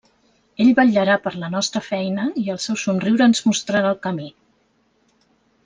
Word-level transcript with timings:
Ell 0.63 0.69
vetllarà 0.79 1.17
per 1.25 1.33
la 1.43 1.49
nostra 1.55 1.81
feina, 1.89 2.25
i 2.43 2.47
el 2.55 2.59
seu 2.65 2.79
somriure 2.87 3.29
ens 3.29 3.43
mostrarà 3.51 3.93
el 3.95 4.01
camí. 4.09 4.29